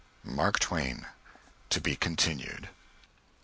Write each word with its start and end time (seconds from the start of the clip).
MARK 0.23 0.57
TWAIN. 0.57 1.05
(_To 1.69 1.83
be 1.83 1.95
Continued. 1.95 2.69